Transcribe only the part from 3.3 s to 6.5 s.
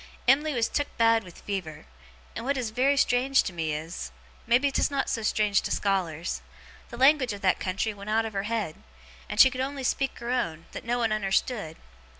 to me is, maybe 'tis not so strange to scholars,